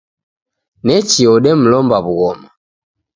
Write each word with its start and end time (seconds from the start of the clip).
Nechi 0.85 1.23
odemlomba 1.33 1.97
w'ughoma. 2.05 2.49